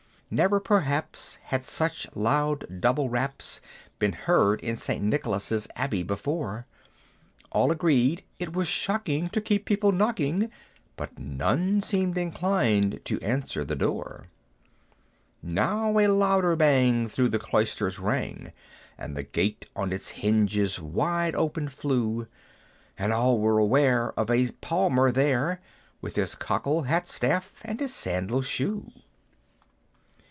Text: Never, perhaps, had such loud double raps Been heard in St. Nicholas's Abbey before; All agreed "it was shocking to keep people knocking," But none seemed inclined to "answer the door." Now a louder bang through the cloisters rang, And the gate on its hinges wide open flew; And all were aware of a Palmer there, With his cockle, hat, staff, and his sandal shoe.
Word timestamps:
Never, 0.33 0.61
perhaps, 0.61 1.39
had 1.43 1.65
such 1.65 2.07
loud 2.15 2.79
double 2.79 3.09
raps 3.09 3.59
Been 3.99 4.13
heard 4.13 4.61
in 4.61 4.77
St. 4.77 5.03
Nicholas's 5.03 5.67
Abbey 5.75 6.03
before; 6.03 6.65
All 7.51 7.69
agreed 7.69 8.23
"it 8.39 8.53
was 8.53 8.69
shocking 8.69 9.27
to 9.27 9.41
keep 9.41 9.65
people 9.65 9.91
knocking," 9.91 10.49
But 10.95 11.19
none 11.19 11.81
seemed 11.81 12.17
inclined 12.17 13.01
to 13.03 13.19
"answer 13.19 13.65
the 13.65 13.75
door." 13.75 14.27
Now 15.43 15.99
a 15.99 16.07
louder 16.07 16.55
bang 16.55 17.07
through 17.09 17.27
the 17.27 17.37
cloisters 17.37 17.99
rang, 17.99 18.53
And 18.97 19.17
the 19.17 19.23
gate 19.23 19.65
on 19.75 19.91
its 19.91 20.11
hinges 20.11 20.79
wide 20.79 21.35
open 21.35 21.67
flew; 21.67 22.25
And 22.97 23.11
all 23.11 23.37
were 23.37 23.57
aware 23.59 24.17
of 24.17 24.31
a 24.31 24.49
Palmer 24.61 25.11
there, 25.11 25.59
With 25.99 26.15
his 26.15 26.35
cockle, 26.35 26.83
hat, 26.83 27.05
staff, 27.09 27.59
and 27.65 27.81
his 27.81 27.93
sandal 27.93 28.41
shoe. 28.41 28.93